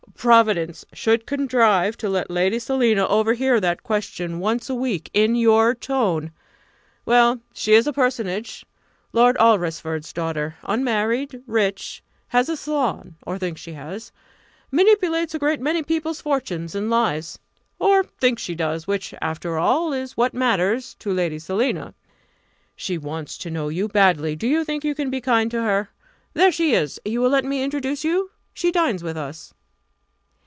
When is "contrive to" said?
1.25-2.07